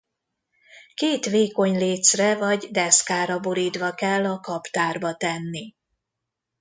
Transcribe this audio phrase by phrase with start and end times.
[0.93, 5.75] Két vékony lécre vagy deszkára borítva kell a kaptárba tenni.